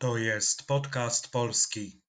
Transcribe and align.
To 0.00 0.18
jest 0.18 0.66
podcast 0.66 1.32
polski. 1.32 2.00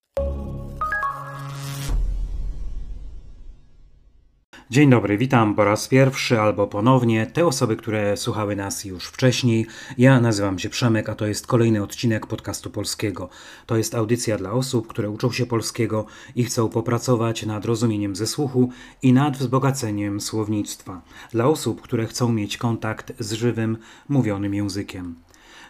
Dzień 4.70 4.90
dobry, 4.90 5.18
witam 5.18 5.56
po 5.56 5.64
raz 5.64 5.88
pierwszy 5.88 6.42
albo 6.42 6.68
ponownie 6.68 7.28
te 7.28 7.46
osoby, 7.46 7.76
które 7.76 8.18
słuchały 8.18 8.56
nas 8.56 8.86
już 8.86 9.06
wcześniej. 9.06 9.66
Ja 9.98 10.22
nazywam 10.22 10.60
się 10.60 10.70
Przemek, 10.70 11.10
a 11.10 11.16
to 11.16 11.28
jest 11.28 11.48
kolejny 11.48 11.84
odcinek 11.84 12.28
podcastu 12.28 12.70
polskiego. 12.70 13.30
To 13.66 13.78
jest 13.78 13.96
audycja 13.96 14.38
dla 14.38 14.52
osób, 14.52 14.88
które 14.88 15.10
uczą 15.10 15.32
się 15.32 15.46
polskiego 15.46 16.06
i 16.36 16.44
chcą 16.44 16.70
popracować 16.70 17.46
nad 17.46 17.66
rozumieniem 17.66 18.16
ze 18.16 18.28
słuchu 18.28 18.70
i 19.02 19.14
nad 19.14 19.38
wzbogaceniem 19.38 20.22
słownictwa. 20.22 21.02
Dla 21.32 21.46
osób, 21.48 21.82
które 21.82 22.06
chcą 22.06 22.34
mieć 22.34 22.58
kontakt 22.58 23.14
z 23.20 23.34
żywym, 23.34 23.78
mówionym 24.10 24.54
językiem. 24.54 25.16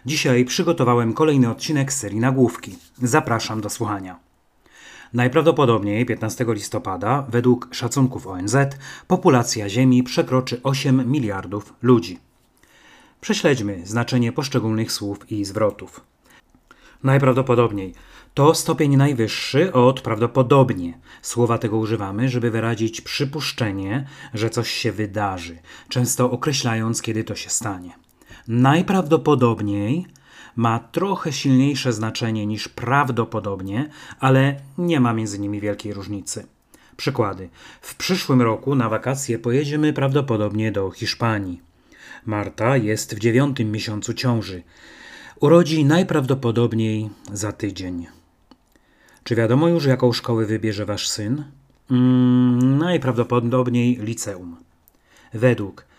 Dzisiaj 0.06 0.44
przygotowałem 0.44 1.12
kolejny 1.12 1.50
odcinek 1.50 1.92
serii 1.92 2.20
nagłówki. 2.20 2.78
Zapraszam 3.02 3.60
do 3.60 3.70
słuchania. 3.70 4.18
Najprawdopodobniej 5.12 6.06
15 6.06 6.44
listopada, 6.48 7.26
według 7.28 7.68
szacunków 7.70 8.26
ONZ, 8.26 8.56
populacja 9.06 9.68
Ziemi 9.68 10.02
przekroczy 10.02 10.60
8 10.62 11.10
miliardów 11.10 11.74
ludzi. 11.82 12.18
Prześledźmy 13.20 13.82
znaczenie 13.84 14.32
poszczególnych 14.32 14.92
słów 14.92 15.32
i 15.32 15.44
zwrotów. 15.44 16.00
Najprawdopodobniej 17.02 17.94
to 18.34 18.54
stopień 18.54 18.96
najwyższy 18.96 19.72
od 19.72 20.00
prawdopodobnie. 20.00 20.98
Słowa 21.22 21.58
tego 21.58 21.76
używamy, 21.76 22.28
żeby 22.28 22.50
wyrazić 22.50 23.00
przypuszczenie, 23.00 24.06
że 24.34 24.50
coś 24.50 24.70
się 24.70 24.92
wydarzy, 24.92 25.58
często 25.88 26.30
określając, 26.30 27.02
kiedy 27.02 27.24
to 27.24 27.34
się 27.34 27.50
stanie. 27.50 28.09
Najprawdopodobniej 28.50 30.06
ma 30.56 30.78
trochę 30.78 31.32
silniejsze 31.32 31.92
znaczenie 31.92 32.46
niż 32.46 32.68
prawdopodobnie, 32.68 33.88
ale 34.20 34.60
nie 34.78 35.00
ma 35.00 35.12
między 35.12 35.38
nimi 35.38 35.60
wielkiej 35.60 35.94
różnicy. 35.94 36.46
Przykłady. 36.96 37.48
W 37.80 37.94
przyszłym 37.94 38.42
roku 38.42 38.74
na 38.74 38.88
wakacje 38.88 39.38
pojedziemy 39.38 39.92
prawdopodobnie 39.92 40.72
do 40.72 40.90
Hiszpanii. 40.90 41.60
Marta 42.26 42.76
jest 42.76 43.14
w 43.14 43.18
dziewiątym 43.18 43.72
miesiącu 43.72 44.14
ciąży. 44.14 44.62
Urodzi 45.40 45.84
najprawdopodobniej 45.84 47.10
za 47.32 47.52
tydzień. 47.52 48.06
Czy 49.24 49.34
wiadomo 49.34 49.68
już, 49.68 49.84
jaką 49.84 50.12
szkołę 50.12 50.46
wybierze 50.46 50.86
wasz 50.86 51.08
syn? 51.08 51.44
Mm, 51.90 52.78
najprawdopodobniej 52.78 53.96
liceum. 53.96 54.56
Według 55.34 55.89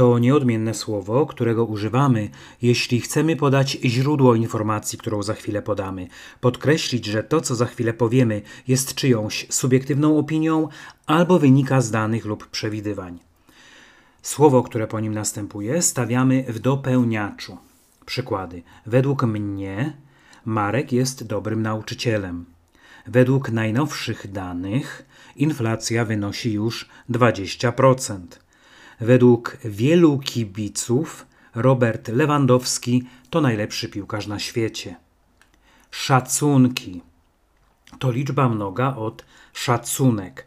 to 0.00 0.18
nieodmienne 0.18 0.74
słowo, 0.74 1.26
którego 1.26 1.64
używamy, 1.64 2.28
jeśli 2.62 3.00
chcemy 3.00 3.36
podać 3.36 3.78
źródło 3.84 4.34
informacji, 4.34 4.98
którą 4.98 5.22
za 5.22 5.34
chwilę 5.34 5.62
podamy, 5.62 6.08
podkreślić, 6.40 7.06
że 7.06 7.22
to, 7.22 7.40
co 7.40 7.54
za 7.54 7.66
chwilę 7.66 7.92
powiemy, 7.92 8.42
jest 8.68 8.94
czyjąś 8.94 9.46
subiektywną 9.50 10.18
opinią 10.18 10.68
albo 11.06 11.38
wynika 11.38 11.80
z 11.80 11.90
danych 11.90 12.24
lub 12.24 12.46
przewidywań. 12.46 13.18
Słowo, 14.22 14.62
które 14.62 14.86
po 14.86 15.00
nim 15.00 15.14
następuje, 15.14 15.82
stawiamy 15.82 16.44
w 16.48 16.58
dopełniaczu. 16.58 17.56
Przykłady. 18.06 18.62
Według 18.86 19.22
mnie 19.22 19.96
Marek 20.44 20.92
jest 20.92 21.26
dobrym 21.26 21.62
nauczycielem. 21.62 22.44
Według 23.06 23.50
najnowszych 23.50 24.32
danych 24.32 25.06
inflacja 25.36 26.04
wynosi 26.04 26.52
już 26.52 26.88
20%. 27.10 28.18
Według 29.00 29.56
wielu 29.64 30.18
kibiców 30.18 31.26
Robert 31.54 32.08
Lewandowski 32.08 33.04
to 33.30 33.40
najlepszy 33.40 33.88
piłkarz 33.88 34.26
na 34.26 34.38
świecie. 34.38 34.96
Szacunki 35.90 37.02
to 37.98 38.10
liczba 38.10 38.48
mnoga 38.48 38.96
od 38.96 39.24
szacunek. 39.52 40.46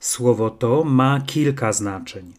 Słowo 0.00 0.50
to 0.50 0.84
ma 0.84 1.20
kilka 1.20 1.72
znaczeń. 1.72 2.32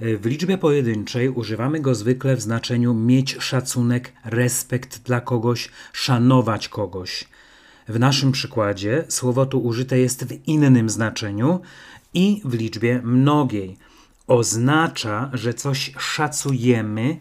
W 0.00 0.26
liczbie 0.26 0.58
pojedynczej 0.58 1.28
używamy 1.28 1.80
go 1.80 1.94
zwykle 1.94 2.36
w 2.36 2.40
znaczeniu 2.40 2.94
mieć 2.94 3.36
szacunek, 3.40 4.12
respekt 4.24 5.02
dla 5.02 5.20
kogoś, 5.20 5.68
szanować 5.92 6.68
kogoś. 6.68 7.28
W 7.88 7.98
naszym 7.98 8.32
przykładzie 8.32 9.04
słowo 9.08 9.46
tu 9.46 9.60
użyte 9.60 9.98
jest 9.98 10.24
w 10.24 10.48
innym 10.48 10.90
znaczeniu 10.90 11.60
i 12.14 12.42
w 12.44 12.54
liczbie 12.54 13.00
mnogiej 13.04 13.78
oznacza, 14.30 15.30
że 15.32 15.54
coś 15.54 15.92
szacujemy, 15.98 17.18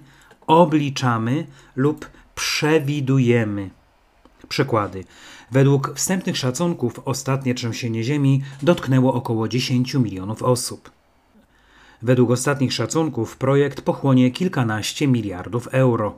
obliczamy 0.48 1.48
lub 1.76 2.10
przewidujemy. 2.36 3.70
Przykłady. 4.50 5.04
Według 5.52 5.94
wstępnych 5.96 6.38
szacunków 6.38 7.00
ostatnie 7.06 7.54
trzęsienie 7.54 8.04
Ziemi 8.04 8.42
dotknęło 8.62 9.14
około 9.14 9.48
10 9.48 9.94
milionów 9.94 10.44
osób. 10.44 10.92
Według 12.02 12.32
ostatnich 12.32 12.74
szacunków 12.74 13.38
projekt 13.38 13.82
pochłonie 13.82 14.32
kilkanaście 14.32 15.08
miliardów 15.08 15.68
euro. 15.68 16.16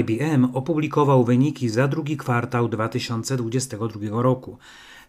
IBM 0.00 0.44
opublikował 0.54 1.24
wyniki 1.24 1.68
za 1.68 1.88
drugi 1.88 2.16
kwartał 2.16 2.68
2022 2.68 4.22
roku. 4.22 4.58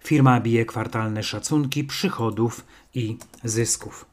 Firma 0.04 0.40
bije 0.40 0.66
kwartalne 0.66 1.24
szacunki 1.24 1.84
przychodów 1.84 2.66
i 2.96 3.18
zysków. 3.44 4.13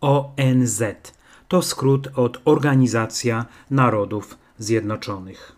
ONZ 0.00 0.82
to 1.48 1.62
skrót 1.62 2.08
od 2.14 2.40
Organizacja 2.44 3.46
Narodów 3.70 4.38
Zjednoczonych. 4.58 5.56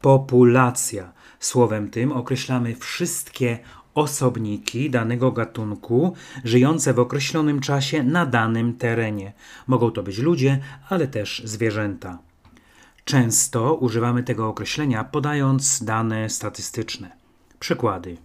Populacja. 0.00 1.12
Słowem 1.40 1.90
tym 1.90 2.12
określamy 2.12 2.76
wszystkie 2.76 3.58
osobniki 3.94 4.90
danego 4.90 5.32
gatunku 5.32 6.14
żyjące 6.44 6.94
w 6.94 6.98
określonym 6.98 7.60
czasie 7.60 8.02
na 8.02 8.26
danym 8.26 8.74
terenie. 8.74 9.32
Mogą 9.66 9.90
to 9.90 10.02
być 10.02 10.18
ludzie, 10.18 10.60
ale 10.88 11.06
też 11.06 11.42
zwierzęta. 11.44 12.18
Często 13.04 13.74
używamy 13.74 14.22
tego 14.22 14.48
określenia 14.48 15.04
podając 15.04 15.84
dane 15.84 16.30
statystyczne. 16.30 17.16
Przykłady. 17.60 18.16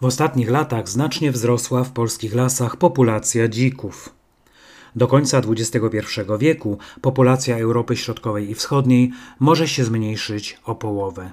W 0.00 0.04
ostatnich 0.04 0.50
latach 0.50 0.88
znacznie 0.88 1.32
wzrosła 1.32 1.84
w 1.84 1.92
polskich 1.92 2.34
lasach 2.34 2.76
populacja 2.76 3.48
dzików. 3.48 4.17
Do 4.96 5.06
końca 5.06 5.38
XXI 5.38 6.20
wieku 6.38 6.78
populacja 7.00 7.58
Europy 7.58 7.96
Środkowej 7.96 8.50
i 8.50 8.54
Wschodniej 8.54 9.12
może 9.38 9.68
się 9.68 9.84
zmniejszyć 9.84 10.58
o 10.64 10.74
połowę. 10.74 11.30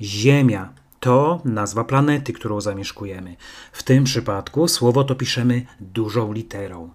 Ziemia 0.00 0.72
to 1.00 1.40
nazwa 1.44 1.84
planety, 1.84 2.32
którą 2.32 2.60
zamieszkujemy. 2.60 3.36
W 3.72 3.82
tym 3.82 4.04
przypadku 4.04 4.68
słowo 4.68 5.04
to 5.04 5.14
piszemy 5.14 5.66
dużą 5.80 6.32
literą. 6.32 6.90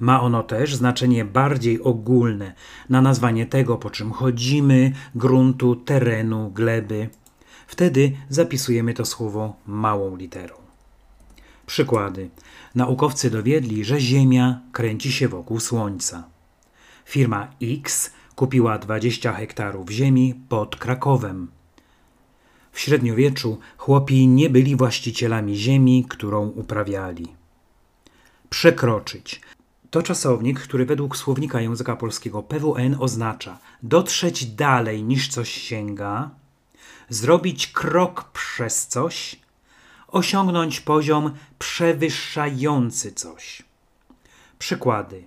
Ma 0.00 0.20
ono 0.22 0.42
też 0.42 0.74
znaczenie 0.74 1.24
bardziej 1.24 1.82
ogólne 1.82 2.54
na 2.88 3.02
nazwanie 3.02 3.46
tego, 3.46 3.76
po 3.76 3.90
czym 3.90 4.12
chodzimy, 4.12 4.92
gruntu, 5.14 5.76
terenu, 5.76 6.50
gleby. 6.50 7.08
Wtedy 7.66 8.12
zapisujemy 8.28 8.94
to 8.94 9.04
słowo 9.04 9.56
małą 9.66 10.16
literą. 10.16 10.69
Przykłady. 11.70 12.30
Naukowcy 12.74 13.30
dowiedli, 13.30 13.84
że 13.84 14.00
Ziemia 14.00 14.60
kręci 14.72 15.12
się 15.12 15.28
wokół 15.28 15.60
Słońca. 15.60 16.24
Firma 17.04 17.48
X 17.62 18.12
kupiła 18.34 18.78
20 18.78 19.32
hektarów 19.32 19.90
ziemi 19.90 20.34
pod 20.48 20.76
Krakowem. 20.76 21.48
W 22.72 22.80
średniowieczu 22.80 23.58
chłopi 23.76 24.28
nie 24.28 24.50
byli 24.50 24.76
właścicielami 24.76 25.56
ziemi, 25.56 26.06
którą 26.08 26.48
uprawiali. 26.48 27.28
Przekroczyć. 28.48 29.40
To 29.90 30.02
czasownik, 30.02 30.60
który 30.60 30.86
według 30.86 31.16
słownika 31.16 31.60
języka 31.60 31.96
polskiego 31.96 32.42
PWN 32.42 32.96
oznacza 32.98 33.58
dotrzeć 33.82 34.46
dalej 34.46 35.02
niż 35.02 35.28
coś 35.28 35.50
sięga, 35.50 36.30
zrobić 37.08 37.66
krok 37.66 38.30
przez 38.32 38.86
coś, 38.86 39.40
osiągnąć 40.10 40.80
poziom 40.80 41.34
przewyższający 41.58 43.12
coś. 43.12 43.62
Przykłady. 44.58 45.24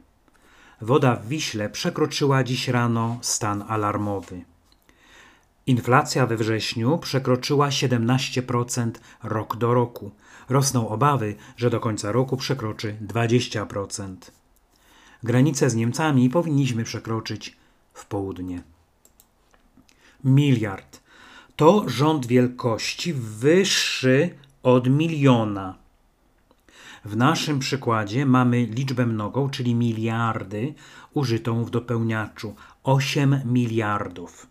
Woda 0.82 1.16
w 1.16 1.28
Wiśle 1.28 1.70
przekroczyła 1.70 2.44
dziś 2.44 2.68
rano 2.68 3.20
stan 3.22 3.64
alarmowy. 3.68 4.44
Inflacja 5.68 6.28
we 6.28 6.38
wrześniu 6.38 6.98
przekroczyła 6.98 7.70
17% 7.70 8.92
rok 9.24 9.56
do 9.56 9.74
roku. 9.74 10.12
Rosną 10.50 10.90
obawy, 10.90 11.36
że 11.58 11.70
do 11.70 11.80
końca 11.80 12.12
roku 12.12 12.38
przekroczy 12.38 12.98
20%. 13.08 14.16
Granicę 15.24 15.70
z 15.70 15.76
Niemcami 15.76 16.30
powinniśmy 16.30 16.84
przekroczyć 16.84 17.58
w 17.94 18.06
południe. 18.06 18.64
Miliard 20.24 21.02
to 21.56 21.84
rząd 21.88 22.26
wielkości 22.26 23.14
wyższy 23.14 24.30
od 24.64 24.90
miliona. 24.90 25.76
W 27.06 27.16
naszym 27.18 27.60
przykładzie 27.60 28.26
mamy 28.26 28.66
liczbę 28.66 29.06
mnogą, 29.06 29.50
czyli 29.50 29.76
miliardy, 29.76 30.74
użytą 31.14 31.66
w 31.66 31.70
dopełniaczu 31.70 32.56
8 32.84 33.40
miliardów. 33.46 34.48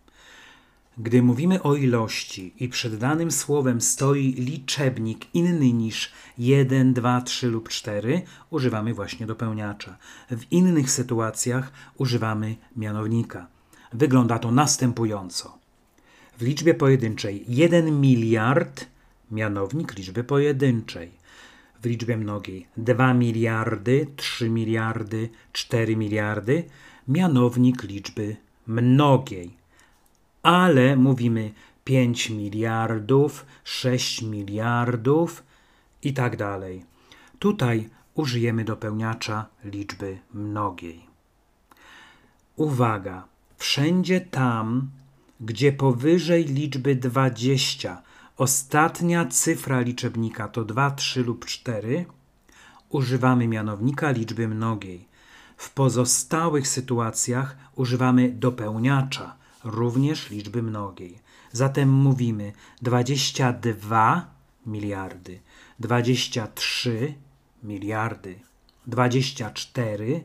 Gdy 0.99 1.23
mówimy 1.23 1.63
o 1.63 1.75
ilości 1.75 2.55
i 2.61 2.69
przed 2.69 2.97
danym 2.97 3.31
słowem 3.31 3.81
stoi 3.81 4.33
liczebnik 4.33 5.35
inny 5.35 5.73
niż 5.73 6.13
1, 6.39 6.95
2, 6.95 7.21
3 7.21 7.49
lub 7.49 7.69
4, 7.69 8.23
używamy 8.51 8.95
właśnie 8.95 9.27
dopełniacza. 9.27 9.97
W 10.31 10.53
innych 10.53 10.91
sytuacjach 10.91 11.73
używamy 11.99 12.57
mianownika. 12.77 13.47
Wygląda 13.93 14.39
to 14.39 14.51
następująco. 14.51 15.59
W 16.39 16.43
liczbie 16.43 16.75
pojedynczej 16.75 17.45
1 17.49 18.01
miliard, 18.01 18.92
mianownik 19.33 19.95
liczby 19.95 20.25
pojedynczej. 20.25 21.11
W 21.83 21.87
liczbie 21.87 22.17
mnogiej 22.17 22.67
2 22.77 23.15
miliardy, 23.15 24.07
3 24.17 24.51
miliardy, 24.51 25.29
4 25.53 25.97
miliardy, 25.97 26.65
mianownik 27.09 27.83
liczby 27.83 28.37
mnogiej 28.67 29.63
ale 30.43 30.97
mówimy 30.97 31.53
5 31.85 32.31
miliardów, 32.31 33.47
6 33.65 34.23
miliardów 34.23 35.43
i 36.03 36.13
tak 36.13 36.37
dalej. 36.37 36.85
Tutaj 37.39 37.89
użyjemy 38.15 38.65
dopełniacza 38.65 39.47
liczby 39.65 40.19
mnogiej. 40.35 41.07
Uwaga! 42.57 43.25
Wszędzie 43.57 44.21
tam, 44.21 44.91
gdzie 45.41 45.73
powyżej 45.73 46.45
liczby 46.45 46.97
20 46.97 48.03
ostatnia 48.43 49.27
cyfra 49.27 49.81
liczebnika 49.81 50.49
to 50.49 50.65
2, 50.65 50.91
3 50.91 51.23
lub 51.23 51.45
4, 51.45 52.05
używamy 52.89 53.49
mianownika 53.49 54.11
liczby 54.11 54.49
mnogiej. 54.49 55.09
W 55.57 55.71
pozostałych 55.71 56.69
sytuacjach 56.69 57.57
używamy 57.75 58.29
dopełniacza 58.29 59.37
również 59.65 60.31
liczby 60.31 60.63
mnogiej. 60.63 61.19
Zatem 61.53 61.93
mówimy 61.93 62.53
22 62.83 64.31
miliardy, 64.67 65.41
23 65.79 67.15
miliardy, 67.63 68.39
24 68.87 70.25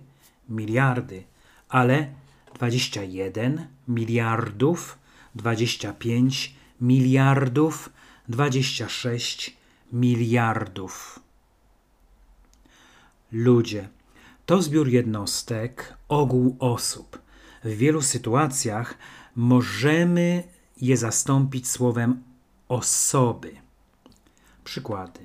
miliardy, 0.50 1.24
ale 1.70 2.14
21 2.56 3.68
miliardów, 3.88 4.98
25 5.36 6.56
miliardów, 6.82 7.90
26 8.30 9.58
miliardów. 9.94 11.20
Ludzie 13.32 13.90
to 14.46 14.62
zbiór 14.62 14.88
jednostek, 14.88 15.94
ogół 16.08 16.56
osób. 16.60 17.22
W 17.64 17.70
wielu 17.70 18.02
sytuacjach 18.02 18.98
możemy 19.36 20.44
je 20.82 20.98
zastąpić 20.98 21.70
słowem 21.70 22.24
osoby. 22.70 23.52
Przykłady. 24.64 25.20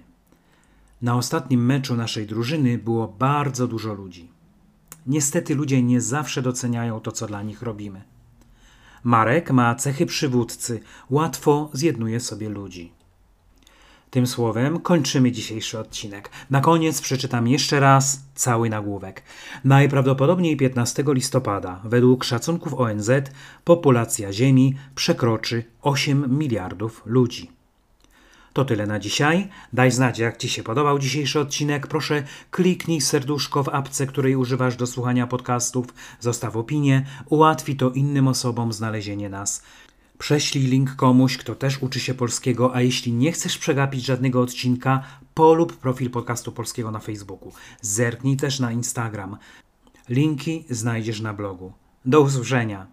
Na 1.03 1.17
ostatnim 1.17 1.65
meczu 1.67 1.97
naszej 1.97 2.27
drużyny 2.27 2.79
było 2.79 3.09
bardzo 3.09 3.67
dużo 3.67 3.95
ludzi. 3.95 4.31
Niestety 5.07 5.55
ludzie 5.55 5.83
nie 5.83 6.01
zawsze 6.01 6.43
doceniają 6.43 7.01
to, 7.01 7.13
co 7.13 7.27
dla 7.27 7.43
nich 7.43 7.63
robimy. 7.63 8.12
Marek 9.05 9.51
ma 9.51 9.75
cechy 9.75 10.07
przywódcy, 10.07 10.81
łatwo 11.11 11.71
zjednuje 11.73 12.21
sobie 12.21 12.49
ludzi. 12.49 12.93
Tym 14.11 14.27
słowem 14.27 14.81
kończymy 14.81 15.33
dzisiejszy 15.33 15.79
odcinek. 15.79 16.31
Na 16.51 16.61
koniec 16.61 17.01
przeczytam 17.01 17.49
jeszcze 17.49 17.81
raz 17.81 18.25
cały 18.35 18.71
nagłówek. 18.71 19.23
Najprawdopodobniej 19.65 20.57
15 20.57 21.05
listopada, 21.07 21.81
według 21.85 22.25
szacunków 22.25 22.75
ONZ, 22.75 23.11
populacja 23.65 24.33
Ziemi 24.33 24.75
przekroczy 24.95 25.65
8 25.83 26.39
miliardów 26.39 27.03
ludzi. 27.07 27.62
To 28.53 28.65
tyle 28.65 28.87
na 28.87 28.99
dzisiaj. 28.99 29.49
Daj 29.73 29.91
znać, 29.91 30.19
jak 30.19 30.37
Ci 30.37 30.49
się 30.49 30.63
podobał 30.63 30.99
dzisiejszy 30.99 31.41
odcinek. 31.41 31.87
Proszę 31.87 32.23
kliknij 32.51 33.01
serduszko 33.01 33.63
w 33.63 33.69
apce, 33.69 34.07
której 34.07 34.37
używasz 34.37 34.77
do 34.77 34.87
słuchania 34.87 35.27
podcastów. 35.27 35.87
Zostaw 36.21 36.57
opinię. 36.57 37.07
Ułatwi 37.29 37.77
to 37.77 37.91
innym 37.91 38.29
osobom 38.29 38.73
znalezienie 38.73 39.29
nas. 39.29 39.63
Prześlij 40.19 40.67
link 40.67 40.97
komuś, 40.97 41.37
kto 41.37 41.55
też 41.55 41.83
uczy 41.83 42.01
się 42.01 42.15
polskiego, 42.15 42.75
a 42.75 42.81
jeśli 42.81 43.13
nie 43.13 43.33
chcesz 43.33 43.59
przegapić 43.59 44.05
żadnego 44.05 44.41
odcinka, 44.41 45.03
polub 45.35 45.77
profil 45.77 46.11
podcastu 46.11 46.53
polskiego 46.53 46.91
na 46.91 46.99
Facebooku. 46.99 47.53
Zerknij 47.81 48.37
też 48.37 48.61
na 48.61 48.73
Instagram. 48.73 49.37
Linki 50.09 50.65
znajdziesz 50.71 51.21
na 51.21 51.35
blogu. 51.35 51.73
Do 52.05 52.21
usłyszenia. 52.21 52.87